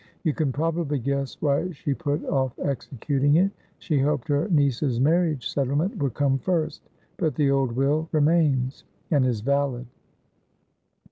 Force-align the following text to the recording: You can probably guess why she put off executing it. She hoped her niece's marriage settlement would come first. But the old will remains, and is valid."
You 0.23 0.33
can 0.33 0.51
probably 0.51 0.97
guess 0.97 1.39
why 1.43 1.69
she 1.73 1.93
put 1.93 2.25
off 2.25 2.57
executing 2.57 3.35
it. 3.35 3.51
She 3.77 3.99
hoped 3.99 4.27
her 4.29 4.49
niece's 4.49 4.99
marriage 4.99 5.47
settlement 5.47 5.95
would 5.97 6.15
come 6.15 6.39
first. 6.39 6.89
But 7.17 7.35
the 7.35 7.51
old 7.51 7.73
will 7.73 8.09
remains, 8.11 8.83
and 9.11 9.23
is 9.27 9.41
valid." 9.41 9.85